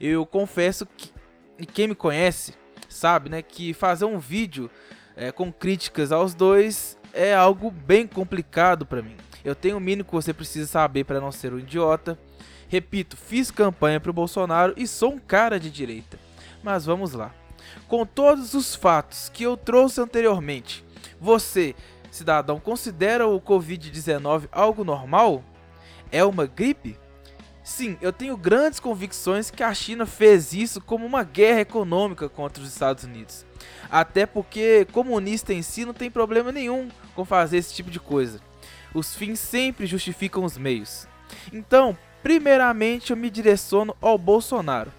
Eu 0.00 0.24
confesso 0.24 0.86
que 0.86 1.12
e 1.58 1.66
quem 1.66 1.88
me 1.88 1.94
conhece 1.94 2.54
sabe, 2.88 3.28
né, 3.28 3.42
que 3.42 3.74
fazer 3.74 4.04
um 4.04 4.18
vídeo 4.18 4.70
é, 5.16 5.32
com 5.32 5.52
críticas 5.52 6.12
aos 6.12 6.32
dois 6.32 6.96
é 7.12 7.34
algo 7.34 7.70
bem 7.70 8.06
complicado 8.06 8.86
para 8.86 9.02
mim. 9.02 9.16
Eu 9.44 9.54
tenho 9.54 9.76
o 9.76 9.80
mínimo 9.80 10.04
que 10.04 10.14
você 10.14 10.32
precisa 10.32 10.66
saber 10.66 11.04
para 11.04 11.20
não 11.20 11.32
ser 11.32 11.52
um 11.52 11.58
idiota. 11.58 12.18
Repito, 12.68 13.16
fiz 13.16 13.50
campanha 13.50 13.98
para 13.98 14.10
o 14.10 14.14
Bolsonaro 14.14 14.74
e 14.76 14.86
sou 14.86 15.14
um 15.14 15.18
cara 15.18 15.58
de 15.58 15.70
direita. 15.70 16.27
Mas 16.68 16.84
vamos 16.84 17.14
lá. 17.14 17.34
Com 17.88 18.04
todos 18.04 18.52
os 18.52 18.74
fatos 18.74 19.30
que 19.30 19.42
eu 19.42 19.56
trouxe 19.56 20.02
anteriormente, 20.02 20.84
você, 21.18 21.74
cidadão, 22.10 22.60
considera 22.60 23.26
o 23.26 23.40
Covid-19 23.40 24.50
algo 24.52 24.84
normal? 24.84 25.42
É 26.12 26.22
uma 26.22 26.44
gripe? 26.44 26.98
Sim, 27.64 27.96
eu 28.02 28.12
tenho 28.12 28.36
grandes 28.36 28.78
convicções 28.80 29.50
que 29.50 29.62
a 29.62 29.72
China 29.72 30.04
fez 30.04 30.52
isso 30.52 30.78
como 30.78 31.06
uma 31.06 31.22
guerra 31.22 31.62
econômica 31.62 32.28
contra 32.28 32.62
os 32.62 32.68
Estados 32.68 33.04
Unidos. 33.04 33.46
Até 33.90 34.26
porque 34.26 34.86
comunista 34.92 35.54
em 35.54 35.62
si 35.62 35.86
não 35.86 35.94
tem 35.94 36.10
problema 36.10 36.52
nenhum 36.52 36.90
com 37.14 37.24
fazer 37.24 37.56
esse 37.56 37.72
tipo 37.72 37.90
de 37.90 37.98
coisa. 37.98 38.42
Os 38.92 39.16
fins 39.16 39.40
sempre 39.40 39.86
justificam 39.86 40.44
os 40.44 40.58
meios. 40.58 41.08
Então, 41.50 41.96
primeiramente 42.22 43.10
eu 43.10 43.16
me 43.16 43.30
direciono 43.30 43.96
ao 44.02 44.18
Bolsonaro. 44.18 44.97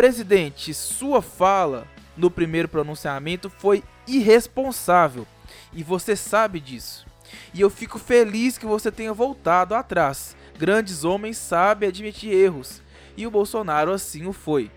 Presidente, 0.00 0.72
sua 0.72 1.20
fala 1.20 1.86
no 2.16 2.30
primeiro 2.30 2.66
pronunciamento 2.66 3.50
foi 3.50 3.84
irresponsável 4.08 5.26
e 5.74 5.82
você 5.82 6.16
sabe 6.16 6.58
disso. 6.58 7.04
E 7.52 7.60
eu 7.60 7.68
fico 7.68 7.98
feliz 7.98 8.56
que 8.56 8.64
você 8.64 8.90
tenha 8.90 9.12
voltado 9.12 9.74
atrás 9.74 10.34
Grandes 10.56 11.04
homens 11.04 11.36
sabem 11.36 11.90
admitir 11.90 12.32
erros, 12.32 12.80
e 13.14 13.26
o 13.26 13.30
Bolsonaro 13.30 13.92
assim 13.92 14.26
o 14.26 14.32
foi. 14.32 14.70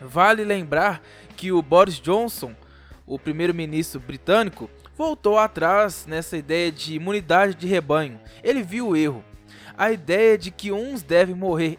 Vale 0.00 0.44
lembrar 0.44 1.02
que 1.36 1.52
o 1.52 1.60
Boris 1.60 2.00
Johnson, 2.00 2.54
o 3.06 3.18
primeiro-ministro 3.18 4.00
britânico, 4.00 4.70
voltou 4.96 5.38
atrás 5.38 6.06
nessa 6.06 6.38
ideia 6.38 6.72
de 6.72 6.94
imunidade 6.94 7.54
de 7.54 7.66
rebanho. 7.66 8.18
Ele 8.42 8.62
viu 8.62 8.88
o 8.88 8.96
erro. 8.96 9.22
A 9.76 9.92
ideia 9.92 10.38
de 10.38 10.50
que 10.50 10.72
uns 10.72 11.02
devem 11.02 11.34
morrer 11.34 11.78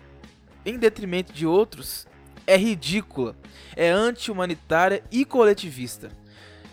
em 0.63 0.77
detrimento 0.77 1.33
de 1.33 1.47
outros 1.47 2.05
é 2.45 2.57
ridícula, 2.57 3.35
é 3.75 3.89
anti-humanitária 3.89 5.03
e 5.11 5.25
coletivista. 5.25 6.09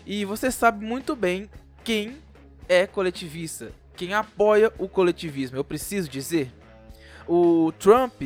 E 0.05 0.25
você 0.25 0.51
sabe 0.51 0.85
muito 0.85 1.15
bem 1.15 1.49
quem 1.83 2.17
é 2.67 2.87
coletivista 2.87 3.71
quem 4.01 4.15
apoia 4.15 4.73
o 4.79 4.89
coletivismo. 4.89 5.57
Eu 5.57 5.63
preciso 5.63 6.09
dizer, 6.09 6.51
o 7.27 7.71
Trump 7.77 8.23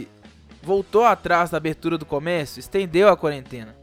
voltou 0.64 1.04
atrás 1.04 1.50
da 1.50 1.58
abertura 1.58 1.98
do 1.98 2.06
comércio, 2.06 2.62
estendeu 2.62 3.10
a 3.10 3.18
quarentena. 3.18 3.76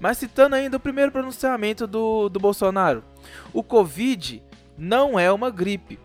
Mas 0.00 0.18
citando 0.18 0.56
ainda 0.56 0.76
o 0.76 0.80
primeiro 0.80 1.12
pronunciamento 1.12 1.86
do, 1.86 2.28
do 2.28 2.40
Bolsonaro, 2.40 3.04
o 3.52 3.62
Covid 3.62 4.42
não 4.76 5.16
é 5.16 5.30
uma 5.30 5.48
gripe. 5.48 6.00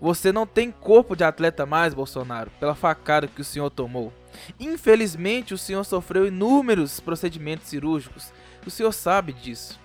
Você 0.00 0.30
não 0.30 0.46
tem 0.46 0.70
corpo 0.70 1.16
de 1.16 1.24
atleta 1.24 1.66
mais, 1.66 1.92
Bolsonaro, 1.92 2.52
pela 2.60 2.76
facada 2.76 3.26
que 3.26 3.40
o 3.40 3.44
senhor 3.44 3.70
tomou. 3.70 4.12
Infelizmente, 4.58 5.54
o 5.54 5.58
senhor 5.58 5.84
sofreu 5.84 6.26
inúmeros 6.26 7.00
procedimentos 7.00 7.68
cirúrgicos. 7.68 8.32
O 8.66 8.70
senhor 8.70 8.92
sabe 8.92 9.32
disso. 9.32 9.78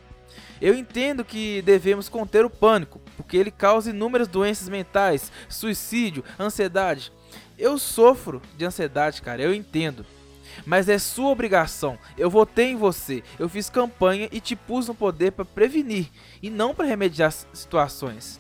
Eu 0.62 0.76
entendo 0.76 1.26
que 1.26 1.62
devemos 1.64 2.08
conter 2.08 2.46
o 2.46 2.50
pânico, 2.50 3.02
porque 3.18 3.36
ele 3.36 3.50
causa 3.50 3.90
inúmeras 3.90 4.28
doenças 4.28 4.70
mentais, 4.70 5.32
suicídio, 5.50 6.24
ansiedade. 6.40 7.12
Eu 7.58 7.78
sofro 7.78 8.42
de 8.58 8.66
ansiedade, 8.66 9.22
cara, 9.22 9.42
eu 9.42 9.54
entendo. 9.54 10.06
Mas 10.66 10.90
é 10.90 11.00
sua 11.00 11.30
obrigação. 11.30 11.98
Eu 12.18 12.30
votei 12.30 12.72
em 12.72 12.76
você. 12.76 13.24
Eu 13.40 13.50
fiz 13.50 13.70
campanha 13.70 14.30
e 14.32 14.40
te 14.40 14.56
pus 14.56 14.88
no 14.88 14.94
poder 14.94 15.32
para 15.32 15.46
prevenir 15.46 16.08
e 16.42 16.50
não 16.50 16.76
para 16.76 16.86
remediar 16.86 17.32
situações. 17.32 18.40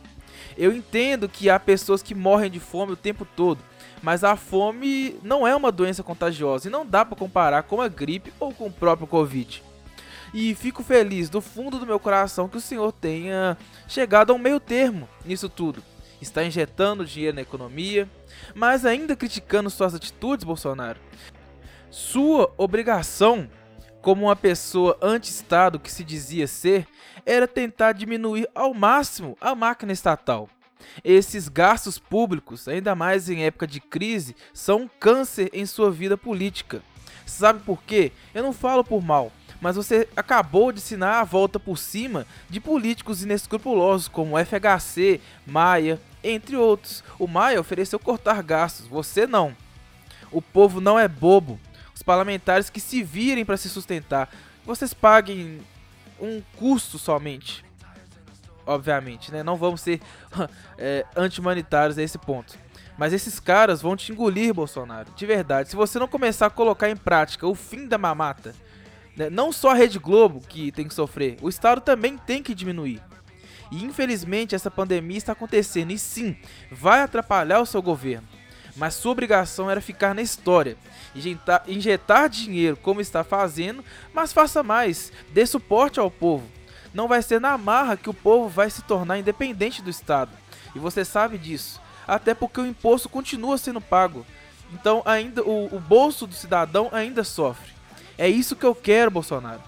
Eu 0.57 0.75
entendo 0.75 1.29
que 1.29 1.49
há 1.49 1.59
pessoas 1.59 2.03
que 2.03 2.13
morrem 2.13 2.51
de 2.51 2.59
fome 2.59 2.93
o 2.93 2.97
tempo 2.97 3.25
todo, 3.35 3.59
mas 4.01 4.23
a 4.23 4.35
fome 4.35 5.19
não 5.23 5.47
é 5.47 5.55
uma 5.55 5.71
doença 5.71 6.03
contagiosa 6.03 6.67
e 6.67 6.71
não 6.71 6.85
dá 6.85 7.05
para 7.05 7.17
comparar 7.17 7.63
com 7.63 7.81
a 7.81 7.87
gripe 7.87 8.33
ou 8.39 8.53
com 8.53 8.67
o 8.67 8.71
próprio 8.71 9.07
Covid. 9.07 9.63
E 10.33 10.55
fico 10.55 10.81
feliz 10.83 11.29
do 11.29 11.41
fundo 11.41 11.77
do 11.77 11.85
meu 11.85 11.99
coração 11.99 12.47
que 12.47 12.57
o 12.57 12.61
senhor 12.61 12.91
tenha 12.91 13.57
chegado 13.87 14.31
a 14.31 14.35
um 14.35 14.39
meio 14.39 14.59
termo 14.59 15.07
nisso 15.25 15.49
tudo. 15.49 15.83
Está 16.21 16.43
injetando 16.43 17.05
dinheiro 17.05 17.35
na 17.35 17.41
economia, 17.41 18.07
mas 18.55 18.85
ainda 18.85 19.15
criticando 19.15 19.69
suas 19.69 19.93
atitudes, 19.93 20.45
Bolsonaro. 20.45 20.99
Sua 21.89 22.53
obrigação, 22.57 23.49
como 24.01 24.27
uma 24.27 24.35
pessoa 24.35 24.97
anti-Estado 25.01 25.79
que 25.79 25.91
se 25.91 26.03
dizia 26.03 26.47
ser, 26.47 26.87
era 27.25 27.47
tentar 27.47 27.91
diminuir 27.91 28.47
ao 28.55 28.73
máximo 28.73 29.37
a 29.41 29.53
máquina 29.53 29.91
estatal. 29.91 30.47
Esses 31.03 31.47
gastos 31.47 31.97
públicos, 31.97 32.67
ainda 32.67 32.95
mais 32.95 33.29
em 33.29 33.43
época 33.43 33.67
de 33.67 33.79
crise, 33.79 34.35
são 34.53 34.83
um 34.83 34.89
câncer 34.99 35.49
em 35.53 35.65
sua 35.65 35.91
vida 35.91 36.17
política. 36.17 36.81
Sabe 37.25 37.61
por 37.61 37.81
quê? 37.83 38.11
Eu 38.33 38.43
não 38.43 38.51
falo 38.51 38.83
por 38.83 39.01
mal, 39.01 39.31
mas 39.61 39.75
você 39.75 40.07
acabou 40.15 40.71
de 40.71 40.79
ensinar 40.79 41.19
a 41.19 41.23
volta 41.23 41.59
por 41.59 41.77
cima 41.77 42.25
de 42.49 42.59
políticos 42.59 43.23
inescrupulosos 43.23 44.07
como 44.07 44.37
FHC, 44.37 45.21
Maia, 45.45 45.99
entre 46.23 46.55
outros. 46.55 47.03
O 47.17 47.27
Maia 47.27 47.59
ofereceu 47.59 47.99
cortar 47.99 48.41
gastos, 48.43 48.87
você 48.87 49.25
não. 49.25 49.55
O 50.31 50.41
povo 50.41 50.81
não 50.81 50.99
é 50.99 51.07
bobo. 51.07 51.59
Os 51.93 52.01
parlamentares 52.01 52.69
que 52.69 52.79
se 52.79 53.03
virem 53.03 53.45
para 53.45 53.57
se 53.57 53.69
sustentar, 53.69 54.29
vocês 54.65 54.93
paguem 54.93 55.61
um 56.19 56.41
custo 56.57 56.97
somente. 56.97 57.63
Obviamente, 58.71 59.31
né? 59.31 59.43
Não 59.43 59.55
vamos 59.55 59.81
ser 59.81 59.99
é, 60.77 61.05
anti-humanitários 61.15 61.97
a 61.97 62.03
esse 62.03 62.17
ponto. 62.17 62.57
Mas 62.97 63.13
esses 63.13 63.39
caras 63.39 63.81
vão 63.81 63.95
te 63.95 64.11
engolir, 64.11 64.53
Bolsonaro. 64.53 65.09
De 65.15 65.25
verdade. 65.25 65.69
Se 65.69 65.75
você 65.75 65.97
não 65.97 66.07
começar 66.07 66.47
a 66.47 66.49
colocar 66.49 66.89
em 66.89 66.95
prática 66.95 67.47
o 67.47 67.55
fim 67.55 67.87
da 67.87 67.97
mamata 67.97 68.53
né? 69.15 69.29
Não 69.29 69.51
só 69.51 69.71
a 69.71 69.73
Rede 69.73 69.99
Globo 69.99 70.41
que 70.47 70.71
tem 70.71 70.87
que 70.87 70.93
sofrer, 70.93 71.37
o 71.41 71.49
Estado 71.49 71.81
também 71.81 72.17
tem 72.17 72.41
que 72.41 72.55
diminuir. 72.55 73.01
E 73.71 73.83
infelizmente 73.83 74.55
essa 74.55 74.69
pandemia 74.69 75.17
está 75.17 75.31
acontecendo 75.31 75.91
e 75.91 75.97
sim, 75.97 76.35
vai 76.71 77.01
atrapalhar 77.01 77.59
o 77.59 77.65
seu 77.65 77.81
governo. 77.81 78.27
Mas 78.75 78.95
sua 78.95 79.11
obrigação 79.11 79.69
era 79.69 79.81
ficar 79.81 80.15
na 80.15 80.21
história, 80.21 80.77
injetar, 81.13 81.63
injetar 81.67 82.29
dinheiro 82.29 82.77
como 82.77 83.01
está 83.01 83.23
fazendo, 83.23 83.83
mas 84.13 84.31
faça 84.31 84.63
mais, 84.63 85.11
dê 85.33 85.45
suporte 85.45 85.99
ao 85.99 86.09
povo. 86.09 86.47
Não 86.93 87.07
vai 87.07 87.21
ser 87.21 87.39
na 87.39 87.57
marra 87.57 87.97
que 87.97 88.09
o 88.09 88.13
povo 88.13 88.49
vai 88.49 88.69
se 88.69 88.81
tornar 88.81 89.17
independente 89.17 89.81
do 89.81 89.89
Estado. 89.89 90.31
E 90.75 90.79
você 90.79 91.05
sabe 91.05 91.37
disso. 91.37 91.81
Até 92.07 92.33
porque 92.33 92.59
o 92.59 92.65
imposto 92.65 93.07
continua 93.07 93.57
sendo 93.57 93.79
pago. 93.79 94.25
Então 94.73 95.01
ainda 95.05 95.43
o, 95.43 95.75
o 95.75 95.79
bolso 95.79 96.25
do 96.27 96.33
cidadão 96.33 96.89
ainda 96.91 97.23
sofre. 97.23 97.71
É 98.17 98.27
isso 98.27 98.55
que 98.55 98.65
eu 98.65 98.75
quero, 98.75 99.11
Bolsonaro. 99.11 99.61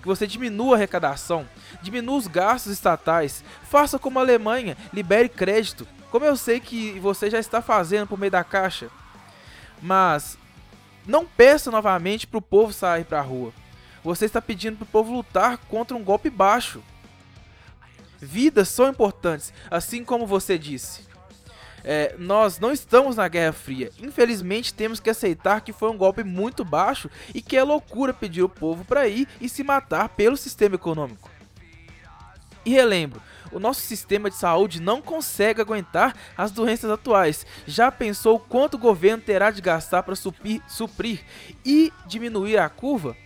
Que 0.00 0.06
você 0.06 0.26
diminua 0.26 0.74
a 0.74 0.76
arrecadação, 0.76 1.46
diminua 1.82 2.16
os 2.16 2.26
gastos 2.26 2.72
estatais, 2.72 3.42
faça 3.64 3.98
como 3.98 4.18
a 4.18 4.22
Alemanha, 4.22 4.76
libere 4.92 5.28
crédito, 5.28 5.86
como 6.10 6.24
eu 6.24 6.36
sei 6.36 6.60
que 6.60 6.98
você 7.00 7.28
já 7.28 7.38
está 7.38 7.60
fazendo 7.60 8.06
por 8.06 8.18
meio 8.18 8.30
da 8.30 8.44
caixa. 8.44 8.88
Mas 9.82 10.38
não 11.06 11.26
peça 11.26 11.70
novamente 11.70 12.26
para 12.26 12.38
o 12.38 12.42
povo 12.42 12.72
sair 12.72 13.04
para 13.04 13.18
a 13.18 13.22
rua. 13.22 13.52
Você 14.02 14.24
está 14.24 14.40
pedindo 14.40 14.76
para 14.76 14.84
o 14.84 14.88
povo 14.88 15.12
lutar 15.12 15.58
contra 15.68 15.96
um 15.96 16.04
golpe 16.04 16.30
baixo. 16.30 16.82
Vidas 18.20 18.68
são 18.68 18.88
importantes, 18.88 19.52
assim 19.70 20.04
como 20.04 20.26
você 20.26 20.58
disse. 20.58 21.06
É, 21.84 22.14
nós 22.18 22.58
não 22.58 22.72
estamos 22.72 23.16
na 23.16 23.28
Guerra 23.28 23.52
Fria. 23.52 23.90
Infelizmente, 24.00 24.74
temos 24.74 25.00
que 25.00 25.08
aceitar 25.08 25.60
que 25.60 25.72
foi 25.72 25.90
um 25.90 25.96
golpe 25.96 26.24
muito 26.24 26.64
baixo 26.64 27.08
e 27.32 27.40
que 27.40 27.56
é 27.56 27.62
loucura 27.62 28.12
pedir 28.12 28.42
o 28.42 28.48
povo 28.48 28.84
para 28.84 29.06
ir 29.06 29.28
e 29.40 29.48
se 29.48 29.62
matar 29.62 30.08
pelo 30.10 30.36
sistema 30.36 30.74
econômico. 30.74 31.30
E 32.64 32.72
relembro, 32.72 33.22
o 33.50 33.58
nosso 33.58 33.80
sistema 33.80 34.28
de 34.28 34.36
saúde 34.36 34.82
não 34.82 35.00
consegue 35.00 35.60
aguentar 35.60 36.14
as 36.36 36.50
doenças 36.50 36.90
atuais. 36.90 37.46
Já 37.66 37.90
pensou 37.90 38.38
quanto 38.38 38.74
o 38.74 38.78
governo 38.78 39.22
terá 39.22 39.50
de 39.50 39.62
gastar 39.62 40.02
para 40.02 40.16
suprir, 40.16 40.60
suprir 40.68 41.24
e 41.64 41.92
diminuir 42.06 42.58
a 42.58 42.68
curva? 42.68 43.16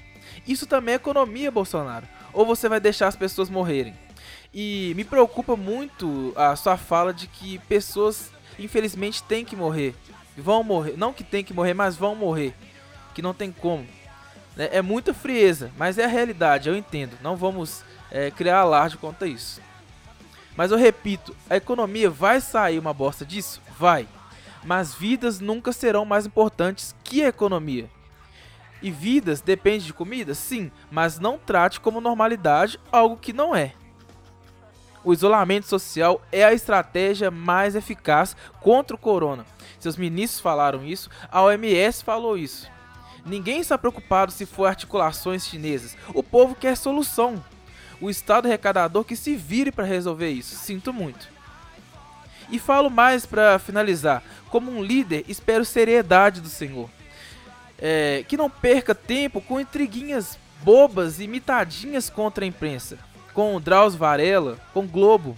Isso 0.47 0.67
também 0.67 0.95
é 0.95 0.97
economia, 0.97 1.51
Bolsonaro. 1.51 2.07
Ou 2.33 2.47
você 2.47 2.69
vai 2.69 2.81
deixar 2.81 3.09
as 3.09 3.17
pessoas 3.17 3.51
morrerem? 3.51 3.95
E 4.53 4.93
me 4.97 5.05
preocupa 5.05 5.57
muito 5.57 6.33
a 6.37 6.55
sua 6.57 6.77
fala 6.77 7.13
de 7.13 7.27
que 7.27 7.59
pessoas 7.61 8.31
infelizmente 8.59 9.23
tem 9.23 9.45
que 9.45 9.57
morrer. 9.57 9.95
Vão 10.37 10.63
morrer. 10.63 10.95
Não 10.97 11.13
que 11.13 11.25
tem 11.25 11.45
que 11.45 11.55
morrer, 11.55 11.75
mas 11.75 11.97
vão 11.97 12.15
morrer. 12.15 12.55
Que 13.15 13.23
não 13.23 13.35
tem 13.35 13.53
como. 13.53 13.87
É, 14.57 14.79
é 14.79 14.83
muita 14.83 15.15
frieza, 15.15 15.71
mas 15.77 15.99
é 15.99 16.05
a 16.05 16.09
realidade, 16.09 16.69
eu 16.69 16.77
entendo. 16.77 17.17
Não 17.23 17.37
vamos 17.37 17.83
é, 18.11 18.31
criar 18.31 18.59
alarde 18.59 18.97
quanto 18.97 19.25
a 19.25 19.27
isso. 19.27 19.61
Mas 20.57 20.71
eu 20.71 20.77
repito, 20.77 21.35
a 21.49 21.57
economia 21.57 22.11
vai 22.11 22.41
sair 22.41 22.79
uma 22.79 22.93
bosta 22.93 23.25
disso? 23.25 23.61
Vai. 23.79 24.07
Mas 24.65 24.95
vidas 24.95 25.41
nunca 25.41 25.73
serão 25.73 26.05
mais 26.05 26.27
importantes 26.27 26.95
que 27.03 27.23
a 27.23 27.29
economia. 27.29 27.89
E 28.83 28.91
vidas 28.91 29.41
depende 29.41 29.87
de 29.87 29.95
comida? 29.95 30.35
Sim, 30.35 30.71
mas 30.91 31.21
não 31.21 31.39
trate 31.39 31.79
como 31.79 32.01
normalidade 32.01 32.81
algo 32.91 33.17
que 33.17 33.33
não 33.33 33.55
é. 33.55 33.73
O 35.05 35.13
isolamento 35.13 35.67
social 35.67 36.21
é 36.31 36.45
a 36.45 36.53
estratégia 36.53 37.31
mais 37.31 37.75
eficaz 37.75 38.37
contra 38.61 38.95
o 38.97 38.99
corona. 38.99 39.45
Seus 39.79 39.97
ministros 39.97 40.41
falaram 40.41 40.85
isso, 40.85 41.09
a 41.31 41.43
OMS 41.43 42.05
falou 42.05 42.37
isso. 42.37 42.71
Ninguém 43.25 43.61
está 43.61 43.79
preocupado 43.79 44.33
se 44.33 44.45
for 44.45 44.67
articulações 44.67 45.47
chinesas. 45.47 45.97
O 46.13 46.23
povo 46.23 46.55
quer 46.55 46.77
solução. 46.77 47.43
O 48.01 48.11
Estado 48.11 48.47
arrecadador 48.47 49.05
que 49.05 49.15
se 49.15 49.37
vire 49.37 49.71
para 49.71 49.85
resolver 49.85 50.31
isso. 50.31 50.57
Sinto 50.57 50.93
muito. 50.93 51.29
E 52.51 52.59
falo 52.59 52.91
mais 52.91 53.25
para 53.25 53.59
finalizar. 53.61 54.23
Como 54.51 54.71
um 54.71 54.83
líder, 54.83 55.25
espero 55.29 55.65
seriedade 55.65 56.41
do 56.41 56.49
Senhor. 56.49 56.91
É, 57.85 58.25
que 58.29 58.37
não 58.37 58.49
perca 58.49 58.95
tempo 58.95 59.41
com 59.41 59.61
intriguinhas 59.61 60.39
bobas 60.63 61.19
e 61.19 61.25
imitadinhas 61.25 62.09
contra 62.09 62.45
a 62.45 62.49
imprensa. 62.49 62.97
Com 63.35 63.57
o 63.57 63.61
Drauzio 63.61 63.99
Varela, 63.99 64.57
com 64.73 64.85
o 64.85 64.89
Globo. 64.89 65.37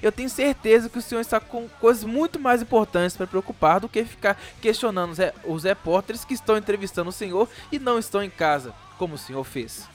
Eu 0.00 0.12
tenho 0.12 0.30
certeza 0.30 0.88
que 0.88 0.98
o 0.98 1.02
senhor 1.02 1.20
está 1.20 1.40
com 1.40 1.68
coisas 1.80 2.04
muito 2.04 2.38
mais 2.38 2.62
importantes 2.62 3.16
para 3.16 3.26
preocupar 3.26 3.80
do 3.80 3.88
que 3.88 4.04
ficar 4.04 4.40
questionando 4.60 5.16
os 5.44 5.64
repórteres 5.64 6.24
que 6.24 6.34
estão 6.34 6.56
entrevistando 6.56 7.10
o 7.10 7.12
senhor 7.12 7.48
e 7.70 7.78
não 7.78 7.98
estão 7.98 8.22
em 8.22 8.30
casa, 8.30 8.72
como 8.96 9.14
o 9.14 9.18
senhor 9.18 9.42
fez. 9.42 9.88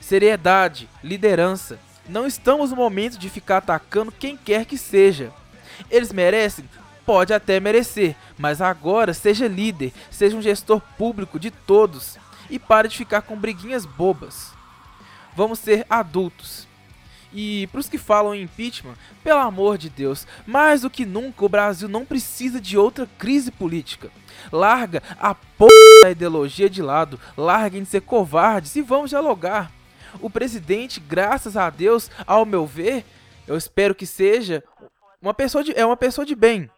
Seriedade, 0.00 0.88
liderança. 1.02 1.78
Não 2.08 2.26
estamos 2.26 2.70
no 2.70 2.76
momento 2.76 3.18
de 3.18 3.28
ficar 3.28 3.58
atacando 3.58 4.12
quem 4.12 4.36
quer 4.36 4.64
que 4.64 4.76
seja. 4.76 5.32
Eles 5.88 6.12
merecem? 6.12 6.68
Pode 7.04 7.34
até 7.34 7.58
merecer, 7.58 8.16
mas 8.38 8.60
agora 8.60 9.12
seja 9.12 9.48
líder, 9.48 9.92
seja 10.10 10.36
um 10.36 10.42
gestor 10.42 10.80
público 10.96 11.38
de 11.38 11.50
todos 11.50 12.16
e 12.48 12.58
pare 12.58 12.88
de 12.88 12.96
ficar 12.96 13.22
com 13.22 13.36
briguinhas 13.36 13.84
bobas. 13.84 14.52
Vamos 15.34 15.58
ser 15.58 15.86
adultos. 15.88 16.68
E 17.32 17.66
para 17.68 17.80
os 17.80 17.88
que 17.88 17.96
falam 17.96 18.34
em 18.34 18.42
impeachment, 18.42 18.94
pelo 19.24 19.40
amor 19.40 19.78
de 19.78 19.88
Deus, 19.88 20.26
mais 20.46 20.82
do 20.82 20.90
que 20.90 21.06
nunca 21.06 21.44
o 21.44 21.48
Brasil 21.48 21.88
não 21.88 22.04
precisa 22.04 22.60
de 22.60 22.76
outra 22.76 23.08
crise 23.18 23.50
política. 23.50 24.10
Larga 24.52 25.02
a 25.18 25.34
porra 25.34 25.70
da 26.02 26.10
ideologia 26.10 26.68
de 26.68 26.82
lado, 26.82 27.18
larguem 27.36 27.82
de 27.82 27.88
ser 27.88 28.02
covardes 28.02 28.76
e 28.76 28.82
vamos 28.82 29.10
dialogar. 29.10 29.72
O 30.20 30.28
presidente, 30.28 31.00
graças 31.00 31.56
a 31.56 31.70
Deus, 31.70 32.10
ao 32.26 32.44
meu 32.44 32.66
ver, 32.66 33.04
eu 33.46 33.56
espero 33.56 33.94
que 33.94 34.04
seja 34.04 34.62
uma 35.20 35.32
pessoa 35.32 35.64
de, 35.64 35.72
é 35.74 35.86
uma 35.86 35.96
pessoa 35.96 36.26
de 36.26 36.34
bem, 36.34 36.70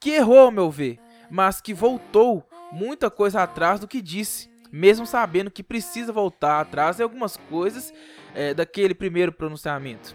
que 0.00 0.10
errou 0.10 0.38
ao 0.38 0.50
meu 0.50 0.70
ver, 0.70 0.98
mas 1.30 1.60
que 1.60 1.74
voltou 1.74 2.46
muita 2.72 3.10
coisa 3.10 3.42
atrás 3.42 3.80
do 3.80 3.88
que 3.88 4.00
disse, 4.00 4.48
mesmo 4.70 5.06
sabendo 5.06 5.50
que 5.50 5.62
precisa 5.62 6.12
voltar 6.12 6.60
atrás 6.60 7.00
em 7.00 7.02
algumas 7.02 7.36
coisas 7.36 7.92
é, 8.34 8.54
daquele 8.54 8.94
primeiro 8.94 9.32
pronunciamento. 9.32 10.14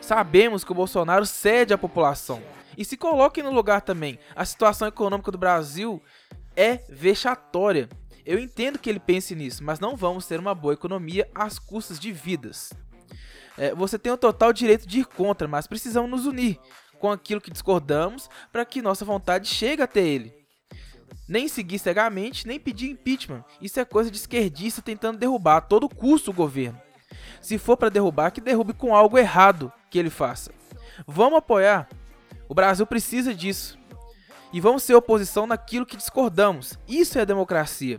Sabemos 0.00 0.64
que 0.64 0.72
o 0.72 0.74
Bolsonaro 0.74 1.24
cede 1.24 1.72
à 1.72 1.78
população. 1.78 2.42
E 2.76 2.84
se 2.84 2.96
coloquem 2.96 3.44
no 3.44 3.50
lugar 3.50 3.82
também. 3.82 4.18
A 4.34 4.44
situação 4.44 4.88
econômica 4.88 5.30
do 5.30 5.38
Brasil 5.38 6.02
é 6.56 6.82
vexatória. 6.88 7.88
Eu 8.24 8.38
entendo 8.38 8.78
que 8.78 8.88
ele 8.88 9.00
pense 9.00 9.34
nisso, 9.34 9.62
mas 9.62 9.78
não 9.78 9.96
vamos 9.96 10.26
ter 10.26 10.40
uma 10.40 10.54
boa 10.54 10.74
economia 10.74 11.28
às 11.34 11.58
custas 11.58 11.98
de 11.98 12.12
vidas. 12.12 12.72
É, 13.58 13.74
você 13.74 13.98
tem 13.98 14.10
o 14.10 14.16
total 14.16 14.52
direito 14.52 14.86
de 14.88 15.00
ir 15.00 15.06
contra, 15.06 15.46
mas 15.46 15.66
precisamos 15.66 16.10
nos 16.10 16.26
unir 16.26 16.58
com 17.02 17.10
aquilo 17.10 17.40
que 17.40 17.50
discordamos 17.50 18.30
para 18.52 18.64
que 18.64 18.80
nossa 18.80 19.04
vontade 19.04 19.48
chegue 19.48 19.82
até 19.82 20.00
ele. 20.00 20.32
Nem 21.28 21.48
seguir 21.48 21.80
cegamente, 21.80 22.46
nem 22.46 22.60
pedir 22.60 22.90
impeachment. 22.90 23.44
Isso 23.60 23.80
é 23.80 23.84
coisa 23.84 24.08
de 24.08 24.16
esquerdista 24.16 24.80
tentando 24.80 25.18
derrubar 25.18 25.56
a 25.56 25.60
todo 25.60 25.88
custo 25.88 26.30
o 26.30 26.34
governo. 26.34 26.80
Se 27.40 27.58
for 27.58 27.76
para 27.76 27.88
derrubar, 27.88 28.30
que 28.30 28.40
derrube 28.40 28.72
com 28.72 28.94
algo 28.94 29.18
errado 29.18 29.72
que 29.90 29.98
ele 29.98 30.10
faça. 30.10 30.52
Vamos 31.04 31.40
apoiar. 31.40 31.88
O 32.48 32.54
Brasil 32.54 32.86
precisa 32.86 33.34
disso. 33.34 33.76
E 34.52 34.60
vamos 34.60 34.84
ser 34.84 34.94
oposição 34.94 35.44
naquilo 35.44 35.84
que 35.84 35.96
discordamos. 35.96 36.78
Isso 36.86 37.18
é 37.18 37.26
democracia. 37.26 37.98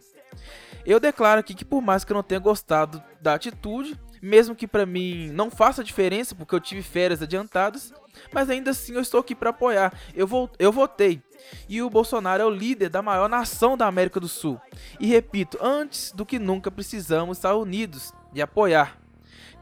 Eu 0.86 0.98
declaro 0.98 1.42
aqui 1.42 1.54
que 1.54 1.66
por 1.66 1.82
mais 1.82 2.06
que 2.06 2.14
eu 2.14 2.16
não 2.16 2.24
tenha 2.24 2.40
gostado 2.40 3.04
da 3.20 3.34
atitude, 3.34 4.00
mesmo 4.24 4.56
que 4.56 4.66
para 4.66 4.86
mim 4.86 5.30
não 5.34 5.52
faça 5.52 5.84
diferença 5.84 6.34
porque 6.34 6.56
eu 6.56 6.60
tive 6.62 6.82
férias 6.82 7.22
adiantadas, 7.22 7.94
mas 8.32 8.50
ainda 8.50 8.72
assim 8.72 8.94
eu 8.94 9.02
estou 9.02 9.20
aqui 9.20 9.36
para 9.36 9.50
apoiar. 9.50 9.94
Eu, 10.16 10.26
vou, 10.26 10.50
eu 10.58 10.72
votei. 10.72 11.22
E 11.68 11.82
o 11.82 11.90
Bolsonaro 11.90 12.42
é 12.42 12.46
o 12.46 12.50
líder 12.50 12.88
da 12.88 13.02
maior 13.02 13.28
nação 13.28 13.76
da 13.76 13.86
América 13.86 14.22
do 14.22 14.30
Sul. 14.30 14.58
E 14.98 15.08
repito, 15.08 15.58
antes 15.62 16.14
do 16.14 16.26
que 16.26 16.40
nunca 16.40 16.72
precisamos 16.72 17.38
estar 17.38 17.54
unidos 17.54 18.14
e 18.34 18.42
apoiar. 18.42 18.98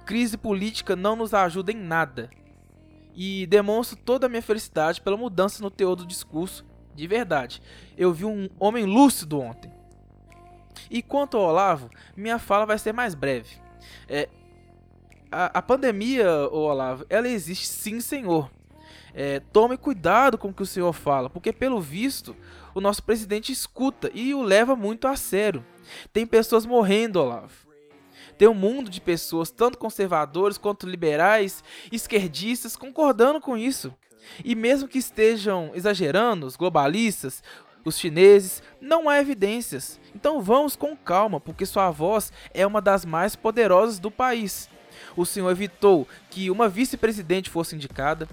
Crise 0.05 0.37
política 0.37 0.95
não 0.95 1.15
nos 1.15 1.33
ajuda 1.33 1.71
em 1.71 1.77
nada. 1.77 2.29
E 3.15 3.47
demonstro 3.47 3.97
toda 3.97 4.27
a 4.27 4.29
minha 4.29 4.43
felicidade 4.43 5.01
pela 5.01 5.17
mudança 5.17 5.63
no 5.63 5.71
teor 5.71 5.95
do 5.95 6.05
discurso, 6.05 6.63
de 6.93 7.07
verdade. 7.07 7.63
Eu 7.97 8.13
vi 8.13 8.25
um 8.25 8.47
homem 8.59 8.85
lúcido 8.85 9.39
ontem. 9.39 9.71
E 10.87 11.01
quanto 11.01 11.35
ao 11.35 11.49
Olavo, 11.49 11.89
minha 12.15 12.37
fala 12.37 12.63
vai 12.63 12.77
ser 12.77 12.93
mais 12.93 13.15
breve. 13.15 13.59
É, 14.07 14.29
a, 15.31 15.59
a 15.59 15.61
pandemia, 15.61 16.29
Olavo, 16.49 17.05
ela 17.09 17.27
existe 17.27 17.67
sim, 17.67 18.01
senhor. 18.01 18.51
É, 19.13 19.39
tome 19.51 19.77
cuidado 19.77 20.37
com 20.37 20.49
o 20.49 20.53
que 20.53 20.63
o 20.63 20.65
senhor 20.65 20.93
fala, 20.93 21.29
porque 21.29 21.51
pelo 21.51 21.81
visto 21.81 22.35
o 22.73 22.81
nosso 22.81 23.03
presidente 23.03 23.51
escuta 23.51 24.09
e 24.13 24.33
o 24.33 24.41
leva 24.41 24.75
muito 24.75 25.07
a 25.07 25.15
sério. 25.15 25.65
Tem 26.13 26.25
pessoas 26.25 26.65
morrendo, 26.65 27.19
Olavo. 27.19 27.71
Tem 28.37 28.47
um 28.47 28.53
mundo 28.53 28.89
de 28.89 29.01
pessoas, 29.01 29.51
tanto 29.51 29.77
conservadores 29.77 30.57
quanto 30.57 30.87
liberais, 30.87 31.63
esquerdistas, 31.91 32.75
concordando 32.75 33.39
com 33.39 33.57
isso. 33.57 33.93
E 34.43 34.55
mesmo 34.55 34.87
que 34.87 34.97
estejam 34.97 35.71
exagerando, 35.73 36.45
os 36.45 36.55
globalistas, 36.55 37.43
os 37.83 37.97
chineses, 37.97 38.63
não 38.79 39.09
há 39.09 39.19
evidências. 39.19 39.99
Então 40.15 40.41
vamos 40.41 40.75
com 40.75 40.95
calma, 40.95 41.39
porque 41.39 41.65
sua 41.65 41.91
voz 41.91 42.31
é 42.53 42.65
uma 42.65 42.81
das 42.81 43.05
mais 43.05 43.35
poderosas 43.35 43.99
do 43.99 44.09
país. 44.09 44.69
O 45.15 45.25
senhor 45.25 45.49
evitou 45.49 46.07
que 46.29 46.49
uma 46.49 46.69
vice-presidente 46.69 47.49
fosse 47.49 47.75
indicada. 47.75 48.27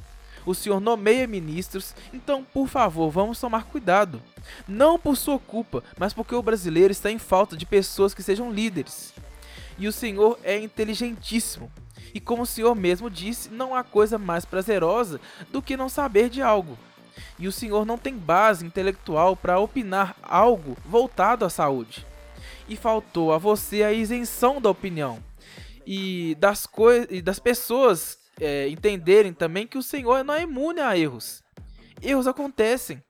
O 0.46 0.54
senhor 0.54 0.80
nomeia 0.80 1.26
ministros. 1.26 1.94
Então, 2.12 2.44
por 2.44 2.68
favor, 2.68 3.10
vamos 3.10 3.40
tomar 3.40 3.64
cuidado. 3.64 4.22
Não 4.66 4.98
por 4.98 5.16
sua 5.16 5.38
culpa, 5.38 5.82
mas 5.98 6.12
porque 6.12 6.34
o 6.34 6.42
brasileiro 6.42 6.92
está 6.92 7.10
em 7.10 7.18
falta 7.18 7.56
de 7.56 7.66
pessoas 7.66 8.14
que 8.14 8.22
sejam 8.22 8.50
líderes. 8.50 9.12
E 9.78 9.86
o 9.86 9.92
senhor 9.92 10.38
é 10.42 10.58
inteligentíssimo. 10.58 11.70
E 12.14 12.20
como 12.20 12.42
o 12.42 12.46
senhor 12.46 12.74
mesmo 12.74 13.10
disse, 13.10 13.50
não 13.50 13.74
há 13.74 13.84
coisa 13.84 14.16
mais 14.16 14.44
prazerosa 14.44 15.20
do 15.52 15.60
que 15.60 15.76
não 15.76 15.88
saber 15.88 16.30
de 16.30 16.40
algo 16.40 16.78
e 17.38 17.46
o 17.46 17.52
senhor 17.52 17.84
não 17.86 17.98
tem 17.98 18.16
base 18.16 18.64
intelectual 18.64 19.36
para 19.36 19.58
opinar 19.58 20.16
algo 20.22 20.76
voltado 20.84 21.44
à 21.44 21.50
saúde. 21.50 22.06
E 22.68 22.76
faltou 22.76 23.32
a 23.32 23.38
você 23.38 23.82
a 23.82 23.92
isenção 23.92 24.60
da 24.60 24.70
opinião 24.70 25.27
e 25.90 26.34
das, 26.34 26.68
e 27.08 27.22
das 27.22 27.38
pessoas 27.38 28.18
é, 28.38 28.68
entenderem 28.68 29.32
também 29.32 29.66
que 29.66 29.78
o 29.78 29.82
senhor 29.82 30.22
não 30.22 30.34
é 30.34 30.42
imune 30.42 30.80
a 30.80 30.94
erros. 30.94 31.42
Erros 32.02 32.26
acontecem 32.26 33.02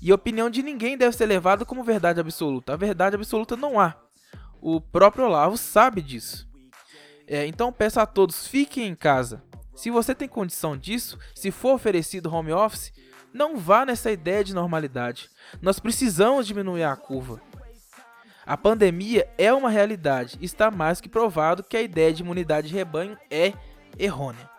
e 0.00 0.10
a 0.10 0.14
opinião 0.14 0.48
de 0.48 0.62
ninguém 0.62 0.96
deve 0.96 1.14
ser 1.14 1.26
levada 1.26 1.66
como 1.66 1.84
verdade 1.84 2.18
absoluta. 2.18 2.72
A 2.72 2.76
verdade 2.76 3.14
absoluta 3.14 3.58
não 3.58 3.78
há. 3.78 3.94
O 4.58 4.80
próprio 4.80 5.26
Olavo 5.26 5.58
sabe 5.58 6.00
disso. 6.00 6.48
É, 7.26 7.46
então 7.46 7.70
peço 7.70 8.00
a 8.00 8.06
todos, 8.06 8.46
fiquem 8.46 8.86
em 8.88 8.94
casa. 8.94 9.42
Se 9.74 9.90
você 9.90 10.14
tem 10.14 10.26
condição 10.26 10.78
disso, 10.78 11.18
se 11.34 11.50
for 11.50 11.74
oferecido 11.74 12.32
home 12.32 12.52
office, 12.52 12.90
não 13.34 13.58
vá 13.58 13.84
nessa 13.84 14.10
ideia 14.10 14.42
de 14.42 14.54
normalidade. 14.54 15.28
Nós 15.60 15.78
precisamos 15.78 16.46
diminuir 16.46 16.84
a 16.84 16.96
curva. 16.96 17.42
A 18.46 18.56
pandemia 18.56 19.28
é 19.38 19.52
uma 19.52 19.70
realidade. 19.70 20.38
Está 20.40 20.70
mais 20.70 21.00
que 21.00 21.08
provado 21.08 21.64
que 21.64 21.76
a 21.76 21.82
ideia 21.82 22.12
de 22.12 22.22
imunidade 22.22 22.68
de 22.68 22.74
rebanho 22.74 23.16
é 23.30 23.52
errônea. 23.98 24.50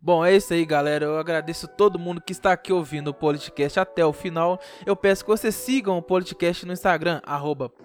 Bom, 0.00 0.24
é 0.24 0.36
isso 0.36 0.52
aí, 0.54 0.64
galera. 0.64 1.04
Eu 1.04 1.18
agradeço 1.18 1.66
todo 1.66 1.98
mundo 1.98 2.20
que 2.20 2.30
está 2.30 2.52
aqui 2.52 2.72
ouvindo 2.72 3.08
o 3.08 3.14
Politicast 3.14 3.80
até 3.80 4.06
o 4.06 4.12
final. 4.12 4.60
Eu 4.84 4.94
peço 4.94 5.24
que 5.24 5.30
vocês 5.30 5.54
sigam 5.54 5.98
o 5.98 6.02
Politicast 6.02 6.64
no 6.64 6.72
Instagram, 6.72 7.20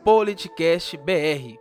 politicastbr. 0.04 1.58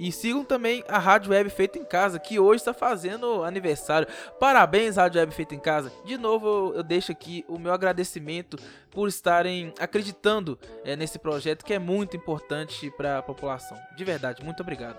E 0.00 0.10
sigam 0.10 0.42
também 0.42 0.82
a 0.88 0.98
Rádio 0.98 1.30
Web 1.30 1.50
Feita 1.50 1.78
em 1.78 1.84
Casa, 1.84 2.18
que 2.18 2.38
hoje 2.38 2.62
está 2.62 2.72
fazendo 2.72 3.44
aniversário. 3.44 4.08
Parabéns, 4.40 4.96
Rádio 4.96 5.20
Web 5.20 5.34
Feita 5.34 5.54
em 5.54 5.58
Casa. 5.58 5.92
De 6.06 6.16
novo, 6.16 6.72
eu, 6.74 6.82
deixo 6.82 7.12
aqui 7.12 7.44
o 7.46 7.58
meu 7.58 7.70
agradecimento 7.70 8.56
por 8.90 9.08
estarem 9.08 9.74
acreditando 9.78 10.58
é, 10.86 10.96
nesse 10.96 11.18
projeto 11.18 11.66
que 11.66 11.74
é 11.74 11.78
muito 11.78 12.16
importante 12.16 12.90
para 12.92 13.18
a 13.18 13.22
população. 13.22 13.76
De 13.94 14.02
verdade, 14.02 14.42
muito 14.42 14.62
obrigado. 14.62 14.96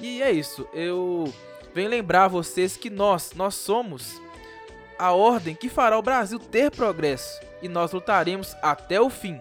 E 0.00 0.22
é 0.22 0.30
isso. 0.30 0.64
Eu 0.72 1.34
venho 1.74 1.90
lembrar 1.90 2.26
a 2.26 2.28
vocês 2.28 2.76
que 2.76 2.88
nós, 2.88 3.32
nós 3.34 3.56
somos 3.56 4.22
a 4.96 5.10
ordem 5.10 5.56
que 5.56 5.68
fará 5.68 5.98
o 5.98 6.02
Brasil 6.02 6.38
ter 6.38 6.70
progresso. 6.70 7.40
E 7.60 7.68
nós 7.68 7.90
lutaremos 7.90 8.56
até 8.62 9.00
o 9.00 9.10
fim. 9.10 9.40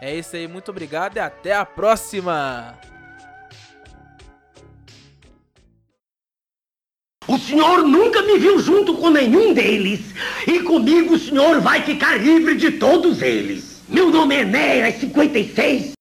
É 0.00 0.14
isso 0.14 0.34
aí, 0.34 0.48
muito 0.48 0.70
obrigado 0.70 1.18
e 1.18 1.20
até 1.20 1.52
a 1.52 1.66
próxima! 1.66 2.89
O 7.30 7.38
senhor 7.38 7.84
nunca 7.86 8.22
me 8.22 8.38
viu 8.38 8.58
junto 8.58 8.94
com 8.94 9.08
nenhum 9.08 9.54
deles. 9.54 10.00
E 10.48 10.58
comigo 10.60 11.14
o 11.14 11.18
senhor 11.18 11.60
vai 11.60 11.80
ficar 11.82 12.20
livre 12.20 12.56
de 12.56 12.72
todos 12.72 13.22
eles. 13.22 13.82
Meu 13.88 14.10
nome 14.10 14.34
é 14.34 14.40
Enéas 14.40 14.96
56. 14.96 15.92